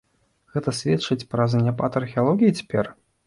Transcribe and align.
Гэта 0.53 0.71
сведчыць 0.77 1.27
пра 1.35 1.45
заняпад 1.53 1.99
археалогіі 2.03 2.57
цяпер? 2.63 2.93